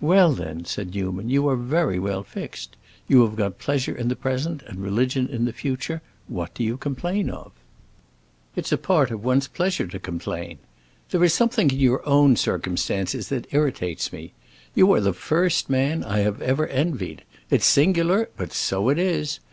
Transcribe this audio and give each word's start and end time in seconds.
"Well, 0.00 0.32
then," 0.32 0.64
said 0.64 0.92
Newman, 0.92 1.28
"you 1.30 1.46
are 1.48 1.54
very 1.54 1.96
well 1.96 2.24
fixed. 2.24 2.74
You 3.06 3.22
have 3.24 3.36
got 3.36 3.60
pleasure 3.60 3.94
in 3.96 4.08
the 4.08 4.16
present 4.16 4.60
and 4.64 4.80
religion 4.82 5.28
in 5.28 5.44
the 5.44 5.52
future; 5.52 6.02
what 6.26 6.52
do 6.54 6.64
you 6.64 6.76
complain 6.76 7.30
of?" 7.30 7.52
"It's 8.56 8.72
a 8.72 8.76
part 8.76 9.12
of 9.12 9.22
one's 9.22 9.46
pleasure 9.46 9.86
to 9.86 10.00
complain. 10.00 10.58
There 11.12 11.22
is 11.22 11.32
something 11.32 11.70
in 11.70 11.78
your 11.78 12.04
own 12.08 12.34
circumstances 12.34 13.28
that 13.28 13.54
irritates 13.54 14.12
me. 14.12 14.32
You 14.74 14.90
are 14.94 15.00
the 15.00 15.12
first 15.12 15.70
man 15.70 16.02
I 16.02 16.18
have 16.26 16.42
ever 16.42 16.66
envied. 16.66 17.22
It's 17.48 17.64
singular, 17.66 18.30
but 18.36 18.52
so 18.52 18.88
it 18.88 18.98
is. 18.98 19.38